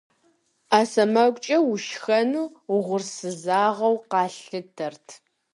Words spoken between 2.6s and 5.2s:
угъурсызыгъэу къалъытэрт.